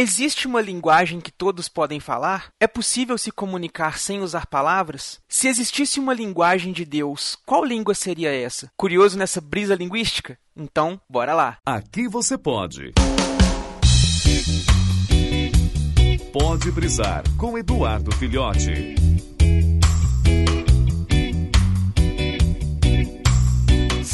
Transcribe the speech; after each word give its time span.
Existe 0.00 0.46
uma 0.46 0.62
linguagem 0.62 1.20
que 1.20 1.30
todos 1.30 1.68
podem 1.68 2.00
falar? 2.00 2.48
É 2.58 2.66
possível 2.66 3.18
se 3.18 3.30
comunicar 3.30 3.98
sem 3.98 4.22
usar 4.22 4.46
palavras? 4.46 5.20
Se 5.28 5.46
existisse 5.46 6.00
uma 6.00 6.14
linguagem 6.14 6.72
de 6.72 6.86
Deus, 6.86 7.36
qual 7.44 7.62
língua 7.62 7.94
seria 7.94 8.32
essa? 8.34 8.72
Curioso 8.78 9.18
nessa 9.18 9.42
brisa 9.42 9.74
linguística? 9.74 10.38
Então, 10.56 10.98
bora 11.06 11.34
lá. 11.34 11.58
Aqui 11.66 12.08
você 12.08 12.38
pode. 12.38 12.94
Pode 16.32 16.70
brisar 16.72 17.22
com 17.36 17.58
Eduardo 17.58 18.10
Filhote. 18.16 18.94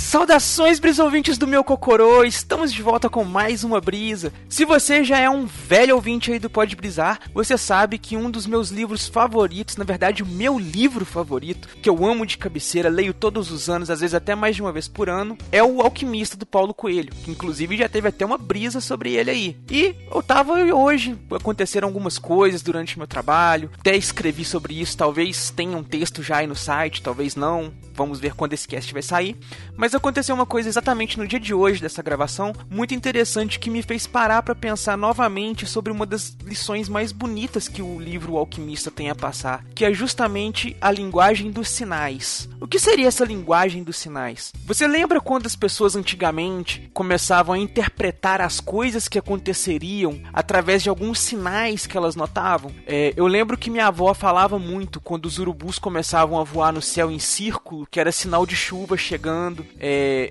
Saudações, 0.06 0.78
brisa 0.78 1.02
ouvintes 1.02 1.36
do 1.36 1.48
meu 1.48 1.64
Cocorô! 1.64 2.22
Estamos 2.22 2.72
de 2.72 2.80
volta 2.80 3.10
com 3.10 3.24
mais 3.24 3.64
uma 3.64 3.80
brisa. 3.80 4.32
Se 4.48 4.64
você 4.64 5.02
já 5.02 5.18
é 5.18 5.28
um 5.28 5.46
velho 5.46 5.96
ouvinte 5.96 6.30
aí 6.30 6.38
do 6.38 6.48
Pode 6.48 6.76
Brisar, 6.76 7.18
você 7.34 7.58
sabe 7.58 7.98
que 7.98 8.16
um 8.16 8.30
dos 8.30 8.46
meus 8.46 8.70
livros 8.70 9.08
favoritos, 9.08 9.76
na 9.76 9.82
verdade, 9.82 10.22
o 10.22 10.26
meu 10.26 10.60
livro 10.60 11.04
favorito, 11.04 11.66
que 11.82 11.90
eu 11.90 12.06
amo 12.06 12.24
de 12.24 12.38
cabeceira, 12.38 12.88
leio 12.88 13.12
todos 13.12 13.50
os 13.50 13.68
anos, 13.68 13.90
às 13.90 13.98
vezes 13.98 14.14
até 14.14 14.36
mais 14.36 14.54
de 14.54 14.62
uma 14.62 14.70
vez 14.70 14.86
por 14.86 15.10
ano, 15.10 15.36
é 15.50 15.60
O 15.60 15.80
Alquimista 15.80 16.36
do 16.36 16.46
Paulo 16.46 16.72
Coelho, 16.72 17.12
que 17.24 17.32
inclusive 17.32 17.76
já 17.76 17.88
teve 17.88 18.06
até 18.06 18.24
uma 18.24 18.38
brisa 18.38 18.80
sobre 18.80 19.12
ele 19.14 19.32
aí. 19.32 19.56
E 19.68 19.92
eu 20.08 20.22
tava 20.22 20.52
hoje, 20.72 21.18
aconteceram 21.32 21.88
algumas 21.88 22.16
coisas 22.16 22.62
durante 22.62 22.96
meu 22.96 23.08
trabalho, 23.08 23.72
até 23.80 23.96
escrevi 23.96 24.44
sobre 24.44 24.80
isso, 24.80 24.96
talvez 24.96 25.50
tenha 25.50 25.76
um 25.76 25.82
texto 25.82 26.22
já 26.22 26.36
aí 26.36 26.46
no 26.46 26.54
site, 26.54 27.02
talvez 27.02 27.34
não. 27.34 27.74
Vamos 27.92 28.20
ver 28.20 28.34
quando 28.34 28.52
esse 28.52 28.68
cast 28.68 28.92
vai 28.92 29.02
sair. 29.02 29.34
Mas 29.74 29.94
aconteceu 29.96 30.34
uma 30.34 30.46
coisa 30.46 30.68
exatamente 30.68 31.18
no 31.18 31.26
dia 31.26 31.40
de 31.40 31.54
hoje 31.54 31.80
dessa 31.80 32.02
gravação, 32.02 32.52
muito 32.70 32.94
interessante 32.94 33.58
que 33.58 33.70
me 33.70 33.82
fez 33.82 34.06
parar 34.06 34.42
para 34.42 34.54
pensar 34.54 34.96
novamente 34.96 35.66
sobre 35.66 35.92
uma 35.92 36.06
das 36.06 36.36
lições 36.44 36.88
mais 36.88 37.12
bonitas 37.12 37.68
que 37.68 37.82
o 37.82 37.98
livro 37.98 38.34
o 38.34 38.38
Alquimista 38.38 38.90
tem 38.90 39.10
a 39.10 39.14
passar, 39.14 39.64
que 39.74 39.84
é 39.84 39.92
justamente 39.92 40.76
a 40.80 40.90
linguagem 40.90 41.50
dos 41.50 41.68
sinais. 41.68 42.48
O 42.60 42.66
que 42.66 42.78
seria 42.78 43.08
essa 43.08 43.24
linguagem 43.24 43.82
dos 43.82 43.96
sinais? 43.96 44.52
Você 44.64 44.86
lembra 44.86 45.20
quando 45.20 45.46
as 45.46 45.56
pessoas 45.56 45.94
antigamente 45.94 46.90
começavam 46.92 47.54
a 47.54 47.58
interpretar 47.58 48.40
as 48.40 48.60
coisas 48.60 49.08
que 49.08 49.18
aconteceriam 49.18 50.20
através 50.32 50.82
de 50.82 50.88
alguns 50.88 51.20
sinais 51.20 51.86
que 51.86 51.96
elas 51.96 52.16
notavam? 52.16 52.72
É, 52.86 53.12
eu 53.16 53.26
lembro 53.26 53.58
que 53.58 53.70
minha 53.70 53.86
avó 53.86 54.12
falava 54.14 54.58
muito 54.58 55.00
quando 55.00 55.26
os 55.26 55.38
urubus 55.38 55.78
começavam 55.78 56.38
a 56.38 56.44
voar 56.44 56.72
no 56.72 56.82
céu 56.82 57.10
em 57.10 57.18
círculo 57.18 57.86
que 57.90 58.00
era 58.00 58.12
sinal 58.12 58.46
de 58.46 58.56
chuva 58.56 58.96
chegando. 58.96 59.64
É, 59.78 59.85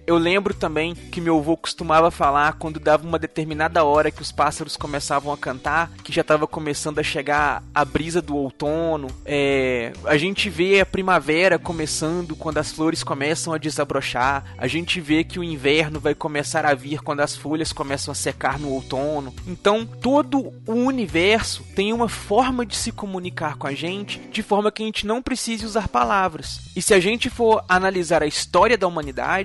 eu 0.06 0.18
lembro 0.18 0.54
também 0.54 0.96
que 0.96 1.22
meu 1.22 1.38
avô 1.38 1.56
costumava 1.56 2.12
falar 2.12 2.54
quando 2.54 2.80
dava 2.80 3.08
uma 3.08 3.20
determinada 3.20 3.84
hora 3.84 4.12
que 4.12 4.22
os 4.22 4.32
pássaros 4.32 4.76
começavam 4.76 5.32
a 5.32 5.38
cantar, 5.38 5.92
que 6.04 6.12
já 6.12 6.22
estava 6.22 6.48
começando 6.48 7.00
a 7.00 7.04
chegar 7.04 7.64
a 7.74 7.86
brisa 7.86 8.22
do 8.22 8.36
outono. 8.36 9.08
É, 9.24 9.94
a 10.06 10.18
gente 10.18 10.50
vê 10.50 10.80
a 10.80 10.86
primavera 10.86 11.60
começando 11.60 12.36
quando 12.36 12.58
as 12.58 12.72
flores 12.72 13.04
começam 13.04 13.54
a 13.54 13.58
desabrochar. 13.58 14.44
A 14.58 14.68
gente 14.68 15.00
vê 15.00 15.24
que 15.24 15.40
o 15.40 15.44
inverno 15.44 16.00
vai 16.00 16.16
começar 16.16 16.66
a 16.66 16.74
vir 16.74 17.02
quando 17.02 17.22
as 17.22 17.36
folhas 17.36 17.72
começam 17.72 18.12
a 18.12 18.16
secar 18.16 18.60
no 18.60 18.70
outono. 18.70 19.34
Então, 19.48 19.86
todo 19.86 20.54
o 20.68 20.74
universo 20.74 21.64
tem 21.76 21.94
uma 21.94 22.10
forma 22.10 22.66
de 22.66 22.76
se 22.76 22.92
comunicar 22.92 23.58
com 23.58 23.68
a 23.68 23.74
gente 23.74 24.20
de 24.32 24.42
forma 24.42 24.72
que 24.72 24.84
a 24.84 24.86
gente 24.86 25.06
não 25.06 25.22
precise 25.22 25.66
usar 25.66 25.88
palavras. 25.88 26.62
E 26.76 26.82
se 26.82 26.94
a 26.94 27.00
gente 27.00 27.30
for 27.30 27.64
analisar 27.70 28.24
a 28.24 28.28
história 28.28 28.78
da 28.78 28.88
humanidade, 28.88 29.45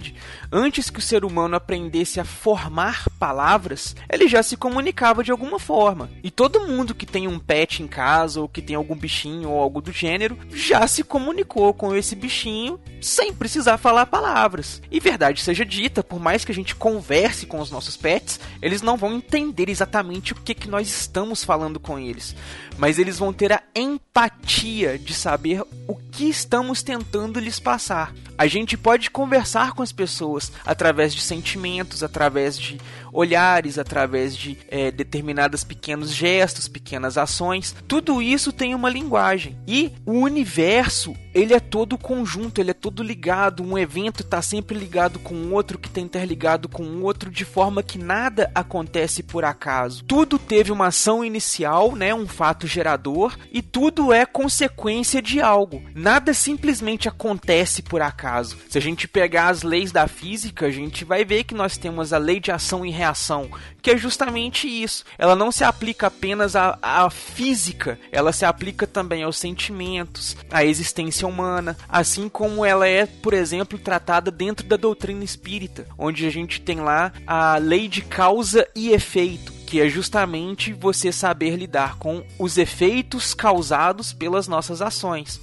antes 0.50 0.90
que 0.90 0.98
o 0.98 1.02
ser 1.02 1.24
humano 1.24 1.56
aprendesse 1.56 2.20
a 2.20 2.24
formar 2.24 3.04
palavras, 3.18 3.94
ele 4.10 4.28
já 4.28 4.42
se 4.42 4.56
comunicava 4.56 5.22
de 5.22 5.30
alguma 5.30 5.58
forma. 5.58 6.10
E 6.22 6.30
todo 6.30 6.66
mundo 6.66 6.94
que 6.94 7.06
tem 7.06 7.28
um 7.28 7.38
pet 7.38 7.82
em 7.82 7.86
casa, 7.86 8.40
ou 8.40 8.48
que 8.48 8.62
tem 8.62 8.76
algum 8.76 8.96
bichinho 8.96 9.50
ou 9.50 9.60
algo 9.60 9.80
do 9.80 9.92
gênero, 9.92 10.38
já 10.50 10.86
se 10.86 11.02
comunicou 11.02 11.72
com 11.74 11.94
esse 11.94 12.14
bichinho 12.14 12.80
sem 13.00 13.32
precisar 13.32 13.78
falar 13.78 14.06
palavras. 14.06 14.82
E 14.90 15.00
verdade 15.00 15.40
seja 15.40 15.64
dita, 15.64 16.02
por 16.02 16.20
mais 16.20 16.44
que 16.44 16.52
a 16.52 16.54
gente 16.54 16.74
converse 16.74 17.46
com 17.46 17.60
os 17.60 17.70
nossos 17.70 17.96
pets, 17.96 18.38
eles 18.60 18.82
não 18.82 18.96
vão 18.96 19.14
entender 19.14 19.68
exatamente 19.68 20.32
o 20.32 20.36
que, 20.36 20.54
que 20.54 20.68
nós 20.68 20.88
estamos 20.88 21.42
falando 21.44 21.80
com 21.80 21.98
eles. 21.98 22.34
Mas 22.78 22.98
eles 22.98 23.18
vão 23.18 23.32
ter 23.32 23.52
a 23.52 23.62
empatia 23.74 24.98
de 24.98 25.14
saber 25.14 25.62
o 25.86 25.96
que 25.96 26.28
estamos 26.28 26.82
tentando 26.82 27.40
lhes 27.40 27.58
passar. 27.58 28.14
A 28.40 28.46
gente 28.46 28.74
pode 28.74 29.10
conversar 29.10 29.74
com 29.74 29.82
as 29.82 29.92
pessoas 29.92 30.50
através 30.64 31.14
de 31.14 31.20
sentimentos, 31.20 32.02
através 32.02 32.58
de 32.58 32.80
olhares, 33.12 33.78
através 33.78 34.36
de 34.36 34.58
é, 34.68 34.90
determinados 34.90 35.64
pequenos 35.64 36.12
gestos, 36.12 36.68
pequenas 36.68 37.16
ações. 37.18 37.74
Tudo 37.86 38.22
isso 38.22 38.52
tem 38.52 38.74
uma 38.74 38.88
linguagem. 38.88 39.56
E 39.66 39.92
o 40.04 40.12
universo, 40.12 41.14
ele 41.34 41.54
é 41.54 41.60
todo 41.60 41.98
conjunto, 41.98 42.60
ele 42.60 42.70
é 42.70 42.74
todo 42.74 43.02
ligado. 43.02 43.62
Um 43.62 43.78
evento 43.78 44.22
está 44.22 44.42
sempre 44.42 44.78
ligado 44.78 45.18
com 45.18 45.52
outro, 45.52 45.78
que 45.78 45.88
está 45.88 46.00
interligado 46.00 46.68
com 46.68 47.02
outro, 47.02 47.30
de 47.30 47.44
forma 47.44 47.82
que 47.82 47.98
nada 47.98 48.50
acontece 48.54 49.22
por 49.22 49.44
acaso. 49.44 50.04
Tudo 50.04 50.38
teve 50.38 50.72
uma 50.72 50.88
ação 50.88 51.24
inicial, 51.24 51.94
né, 51.94 52.14
um 52.14 52.26
fato 52.26 52.66
gerador, 52.66 53.36
e 53.52 53.62
tudo 53.62 54.12
é 54.12 54.26
consequência 54.26 55.22
de 55.22 55.40
algo. 55.40 55.82
Nada 55.94 56.34
simplesmente 56.34 57.08
acontece 57.08 57.82
por 57.82 58.02
acaso. 58.02 58.56
Se 58.68 58.78
a 58.78 58.80
gente 58.80 59.08
pegar 59.08 59.48
as 59.48 59.62
leis 59.62 59.92
da 59.92 60.06
física, 60.06 60.66
a 60.66 60.70
gente 60.70 61.04
vai 61.04 61.24
ver 61.24 61.44
que 61.44 61.54
nós 61.54 61.76
temos 61.76 62.12
a 62.12 62.18
lei 62.18 62.40
de 62.40 62.50
ação 62.50 62.84
e 62.84 62.90
reação, 63.00 63.48
que 63.82 63.90
é 63.90 63.96
justamente 63.96 64.68
isso. 64.68 65.04
Ela 65.18 65.34
não 65.34 65.50
se 65.50 65.64
aplica 65.64 66.06
apenas 66.06 66.54
à, 66.54 66.78
à 66.82 67.08
física, 67.10 67.98
ela 68.12 68.32
se 68.32 68.44
aplica 68.44 68.86
também 68.86 69.22
aos 69.22 69.38
sentimentos, 69.38 70.36
à 70.50 70.64
existência 70.64 71.26
humana, 71.26 71.76
assim 71.88 72.28
como 72.28 72.64
ela 72.64 72.86
é, 72.86 73.06
por 73.06 73.32
exemplo, 73.32 73.78
tratada 73.78 74.30
dentro 74.30 74.66
da 74.66 74.76
doutrina 74.76 75.24
espírita, 75.24 75.86
onde 75.98 76.26
a 76.26 76.30
gente 76.30 76.60
tem 76.60 76.80
lá 76.80 77.12
a 77.26 77.56
lei 77.56 77.88
de 77.88 78.02
causa 78.02 78.66
e 78.74 78.90
efeito 78.90 79.60
que 79.70 79.80
é 79.80 79.88
justamente 79.88 80.72
você 80.72 81.12
saber 81.12 81.54
lidar 81.54 81.96
com 81.96 82.24
os 82.36 82.58
efeitos 82.58 83.34
causados 83.34 84.12
pelas 84.12 84.48
nossas 84.48 84.82
ações. 84.82 85.40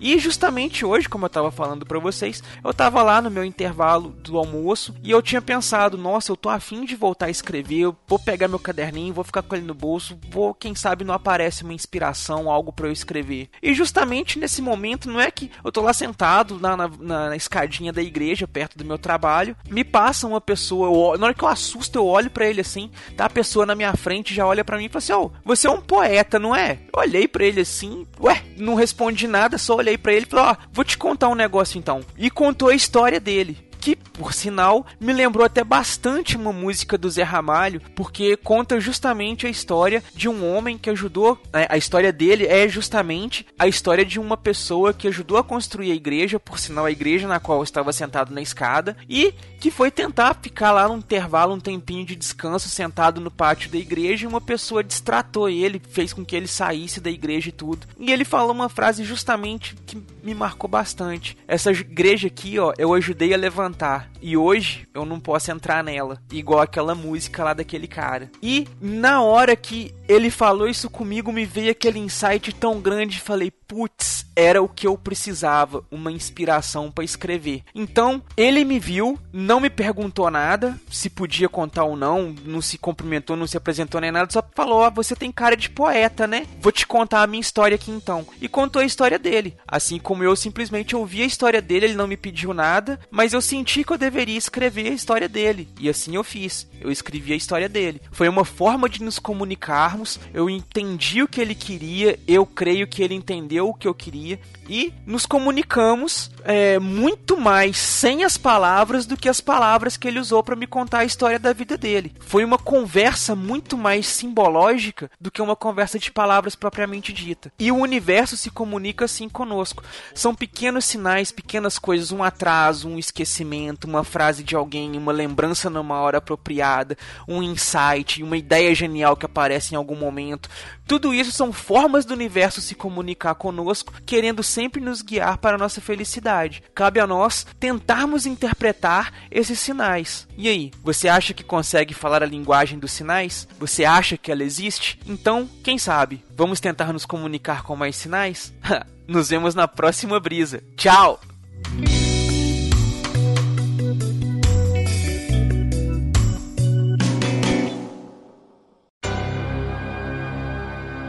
E 0.00 0.18
justamente 0.18 0.84
hoje, 0.84 1.08
como 1.08 1.26
eu 1.26 1.28
estava 1.28 1.50
falando 1.50 1.84
para 1.84 1.98
vocês, 1.98 2.42
eu 2.64 2.70
estava 2.70 3.02
lá 3.02 3.20
no 3.20 3.30
meu 3.30 3.44
intervalo 3.44 4.10
do 4.22 4.38
almoço 4.38 4.94
e 5.02 5.10
eu 5.10 5.20
tinha 5.20 5.42
pensado, 5.42 5.98
nossa, 5.98 6.32
eu 6.32 6.36
tô 6.36 6.48
afim 6.48 6.86
de 6.86 6.96
voltar 6.96 7.26
a 7.26 7.30
escrever, 7.30 7.80
eu 7.80 7.96
vou 8.08 8.18
pegar 8.18 8.48
meu 8.48 8.58
caderninho, 8.58 9.12
vou 9.12 9.22
ficar 9.22 9.42
com 9.42 9.54
ele 9.54 9.66
no 9.66 9.74
bolso, 9.74 10.18
vou, 10.30 10.54
quem 10.54 10.74
sabe 10.74 11.04
não 11.04 11.12
aparece 11.12 11.64
uma 11.64 11.74
inspiração, 11.74 12.50
algo 12.50 12.72
para 12.72 12.88
eu 12.88 12.92
escrever. 12.92 13.50
E 13.62 13.74
justamente 13.74 14.38
nesse 14.38 14.62
momento, 14.62 15.10
não 15.10 15.20
é 15.20 15.30
que 15.30 15.50
eu 15.62 15.70
tô 15.70 15.82
lá 15.82 15.92
sentado 15.92 16.58
na, 16.58 16.76
na, 16.76 16.88
na 16.98 17.36
escadinha 17.36 17.92
da 17.92 18.02
igreja, 18.02 18.48
perto 18.48 18.78
do 18.78 18.84
meu 18.86 18.96
trabalho, 18.96 19.54
me 19.68 19.84
passa 19.84 20.26
uma 20.26 20.40
pessoa, 20.40 20.88
eu, 20.88 21.18
na 21.18 21.26
hora 21.26 21.34
que 21.34 21.44
eu 21.44 21.48
assusto, 21.48 21.98
eu 21.98 22.06
olho 22.06 22.30
para 22.30 22.48
ele 22.48 22.62
assim, 22.62 22.90
tá 23.16 23.26
a 23.26 23.30
pessoa 23.30 23.66
na 23.66 23.74
minha 23.74 23.94
frente 23.94 24.34
já 24.34 24.46
olha 24.46 24.64
para 24.64 24.78
mim 24.78 24.86
e 24.86 24.88
fala 24.88 24.98
assim, 24.98 25.12
ó, 25.12 25.24
oh, 25.24 25.30
você 25.44 25.66
é 25.66 25.70
um 25.70 25.80
poeta, 25.80 26.38
não 26.38 26.56
é? 26.56 26.78
Eu 26.92 27.00
olhei 27.00 27.28
para 27.28 27.44
ele 27.44 27.60
assim, 27.60 28.06
ué, 28.18 28.42
não 28.56 28.74
respondi 28.74 29.26
nada, 29.26 29.58
só 29.58 29.76
olhei 29.76 29.89
para 29.98 30.12
ele 30.12 30.26
e 30.26 30.28
falei: 30.28 30.44
Ó, 30.46 30.52
oh, 30.52 30.56
vou 30.72 30.84
te 30.84 30.98
contar 30.98 31.28
um 31.28 31.34
negócio 31.34 31.78
então. 31.78 32.00
E 32.16 32.30
contou 32.30 32.68
a 32.68 32.74
história 32.74 33.20
dele 33.20 33.69
que, 33.80 33.96
por 33.96 34.34
sinal, 34.34 34.86
me 35.00 35.12
lembrou 35.12 35.44
até 35.44 35.64
bastante 35.64 36.36
uma 36.36 36.52
música 36.52 36.98
do 36.98 37.10
Zé 37.10 37.22
Ramalho, 37.22 37.80
porque 37.94 38.36
conta 38.36 38.78
justamente 38.78 39.46
a 39.46 39.50
história 39.50 40.02
de 40.14 40.28
um 40.28 40.46
homem 40.54 40.76
que 40.76 40.90
ajudou. 40.90 41.40
Né, 41.52 41.66
a 41.68 41.76
história 41.76 42.12
dele 42.12 42.46
é 42.46 42.68
justamente 42.68 43.46
a 43.58 43.66
história 43.66 44.04
de 44.04 44.20
uma 44.20 44.36
pessoa 44.36 44.92
que 44.92 45.08
ajudou 45.08 45.38
a 45.38 45.44
construir 45.44 45.92
a 45.92 45.94
igreja, 45.94 46.38
por 46.38 46.58
sinal, 46.58 46.84
a 46.84 46.90
igreja 46.90 47.26
na 47.26 47.40
qual 47.40 47.62
estava 47.62 47.92
sentado 47.92 48.34
na 48.34 48.42
escada, 48.42 48.96
e 49.08 49.32
que 49.58 49.70
foi 49.70 49.90
tentar 49.90 50.38
ficar 50.40 50.72
lá 50.72 50.86
num 50.86 50.98
intervalo, 50.98 51.54
um 51.54 51.60
tempinho 51.60 52.04
de 52.04 52.16
descanso, 52.16 52.68
sentado 52.68 53.20
no 53.20 53.30
pátio 53.30 53.70
da 53.70 53.78
igreja, 53.78 54.24
e 54.24 54.28
uma 54.28 54.40
pessoa 54.40 54.84
distratou 54.84 55.48
ele, 55.48 55.80
fez 55.90 56.12
com 56.12 56.24
que 56.24 56.36
ele 56.36 56.46
saísse 56.46 57.00
da 57.00 57.10
igreja 57.10 57.48
e 57.48 57.52
tudo. 57.52 57.86
E 57.98 58.12
ele 58.12 58.24
falou 58.24 58.52
uma 58.52 58.68
frase 58.68 59.04
justamente 59.04 59.74
que 59.86 60.00
me 60.22 60.34
marcou 60.34 60.68
bastante. 60.68 61.36
Essa 61.48 61.70
igreja 61.70 62.26
aqui, 62.26 62.58
ó, 62.58 62.72
eu 62.76 62.92
ajudei 62.94 63.32
a 63.32 63.36
levantar 63.36 63.69
levantar. 63.70 64.10
E 64.20 64.36
hoje 64.36 64.86
eu 64.92 65.04
não 65.04 65.18
posso 65.20 65.50
entrar 65.50 65.82
nela. 65.82 66.20
Igual 66.30 66.60
aquela 66.60 66.94
música 66.94 67.44
lá 67.44 67.54
daquele 67.54 67.86
cara. 67.86 68.30
E 68.42 68.66
na 68.80 69.22
hora 69.22 69.56
que 69.56 69.94
ele 70.08 70.30
falou 70.30 70.68
isso 70.68 70.90
comigo, 70.90 71.32
me 71.32 71.46
veio 71.46 71.70
aquele 71.70 71.98
insight 71.98 72.52
tão 72.54 72.80
grande. 72.80 73.20
Falei, 73.20 73.52
putz, 73.70 74.26
era 74.34 74.60
o 74.60 74.68
que 74.68 74.84
eu 74.84 74.98
precisava, 74.98 75.84
uma 75.92 76.10
inspiração 76.10 76.90
para 76.90 77.04
escrever. 77.04 77.62
Então, 77.72 78.20
ele 78.36 78.64
me 78.64 78.80
viu, 78.80 79.16
não 79.32 79.60
me 79.60 79.70
perguntou 79.70 80.28
nada, 80.28 80.76
se 80.90 81.08
podia 81.08 81.48
contar 81.48 81.84
ou 81.84 81.94
não, 81.94 82.34
não 82.44 82.60
se 82.60 82.76
cumprimentou, 82.76 83.36
não 83.36 83.46
se 83.46 83.56
apresentou 83.56 84.00
nem 84.00 84.10
nada, 84.10 84.32
só 84.32 84.42
falou: 84.54 84.80
"Ó, 84.80 84.90
você 84.90 85.14
tem 85.14 85.30
cara 85.30 85.56
de 85.56 85.70
poeta, 85.70 86.26
né? 86.26 86.46
Vou 86.60 86.72
te 86.72 86.84
contar 86.84 87.22
a 87.22 87.26
minha 87.28 87.40
história 87.40 87.76
aqui 87.76 87.92
então". 87.92 88.26
E 88.40 88.48
contou 88.48 88.82
a 88.82 88.84
história 88.84 89.18
dele. 89.18 89.56
Assim 89.68 90.00
como 90.00 90.24
eu 90.24 90.34
simplesmente 90.34 90.96
ouvi 90.96 91.22
a 91.22 91.26
história 91.26 91.62
dele, 91.62 91.86
ele 91.86 91.94
não 91.94 92.08
me 92.08 92.16
pediu 92.16 92.52
nada, 92.52 92.98
mas 93.08 93.32
eu 93.32 93.40
senti 93.40 93.84
que 93.84 93.92
eu 93.92 93.98
deveria 93.98 94.36
escrever 94.36 94.88
a 94.88 94.94
história 94.94 95.28
dele. 95.28 95.68
E 95.78 95.88
assim 95.88 96.16
eu 96.16 96.24
fiz. 96.24 96.66
Eu 96.80 96.90
escrevi 96.90 97.32
a 97.32 97.36
história 97.36 97.68
dele. 97.68 98.00
Foi 98.10 98.28
uma 98.28 98.44
forma 98.44 98.88
de 98.88 99.02
nos 99.02 99.20
comunicarmos. 99.20 100.18
Eu 100.34 100.50
entendi 100.50 101.22
o 101.22 101.28
que 101.28 101.40
ele 101.40 101.54
queria, 101.54 102.18
eu 102.26 102.44
creio 102.44 102.88
que 102.88 103.02
ele 103.02 103.14
entendeu 103.14 103.59
o 103.68 103.74
que 103.74 103.88
eu 103.88 103.94
queria 103.94 104.38
e 104.68 104.92
nos 105.06 105.26
comunicamos 105.26 106.30
é, 106.44 106.78
muito 106.78 107.38
mais 107.38 107.76
sem 107.76 108.24
as 108.24 108.36
palavras 108.36 109.06
do 109.06 109.16
que 109.16 109.28
as 109.28 109.40
palavras 109.40 109.96
que 109.96 110.08
ele 110.08 110.18
usou 110.18 110.42
para 110.42 110.56
me 110.56 110.66
contar 110.66 111.00
a 111.00 111.04
história 111.04 111.38
da 111.38 111.52
vida 111.52 111.76
dele. 111.76 112.14
Foi 112.20 112.44
uma 112.44 112.58
conversa 112.58 113.34
muito 113.34 113.76
mais 113.76 114.06
simbológica 114.06 115.10
do 115.20 115.30
que 115.30 115.42
uma 115.42 115.56
conversa 115.56 115.98
de 115.98 116.10
palavras 116.10 116.54
propriamente 116.54 117.12
dita. 117.12 117.52
E 117.58 117.70
o 117.70 117.76
universo 117.76 118.36
se 118.36 118.50
comunica 118.50 119.04
assim 119.04 119.28
conosco. 119.28 119.82
São 120.14 120.34
pequenos 120.34 120.84
sinais, 120.84 121.32
pequenas 121.32 121.78
coisas, 121.78 122.12
um 122.12 122.22
atraso, 122.22 122.88
um 122.88 122.98
esquecimento, 122.98 123.86
uma 123.86 124.04
frase 124.04 124.42
de 124.42 124.54
alguém, 124.54 124.96
uma 124.96 125.12
lembrança 125.12 125.68
numa 125.68 126.00
hora 126.00 126.18
apropriada, 126.18 126.96
um 127.26 127.42
insight, 127.42 128.22
uma 128.22 128.36
ideia 128.36 128.74
genial 128.74 129.16
que 129.16 129.26
aparece 129.26 129.74
em 129.74 129.76
algum 129.76 129.96
momento. 129.96 130.48
Tudo 130.90 131.14
isso 131.14 131.30
são 131.30 131.52
formas 131.52 132.04
do 132.04 132.12
universo 132.12 132.60
se 132.60 132.74
comunicar 132.74 133.36
conosco, 133.36 133.92
querendo 134.04 134.42
sempre 134.42 134.80
nos 134.80 135.02
guiar 135.02 135.38
para 135.38 135.54
a 135.54 135.58
nossa 135.58 135.80
felicidade. 135.80 136.64
Cabe 136.74 136.98
a 136.98 137.06
nós 137.06 137.46
tentarmos 137.60 138.26
interpretar 138.26 139.12
esses 139.30 139.60
sinais. 139.60 140.26
E 140.36 140.48
aí, 140.48 140.72
você 140.82 141.06
acha 141.06 141.32
que 141.32 141.44
consegue 141.44 141.94
falar 141.94 142.24
a 142.24 142.26
linguagem 142.26 142.76
dos 142.76 142.90
sinais? 142.90 143.46
Você 143.56 143.84
acha 143.84 144.18
que 144.18 144.32
ela 144.32 144.42
existe? 144.42 144.98
Então, 145.06 145.48
quem 145.62 145.78
sabe, 145.78 146.24
vamos 146.36 146.58
tentar 146.58 146.92
nos 146.92 147.06
comunicar 147.06 147.62
com 147.62 147.76
mais 147.76 147.94
sinais? 147.94 148.52
Nos 149.06 149.28
vemos 149.28 149.54
na 149.54 149.68
próxima 149.68 150.18
brisa. 150.18 150.60
Tchau! 150.76 151.20